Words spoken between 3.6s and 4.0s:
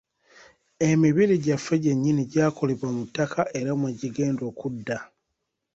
mwe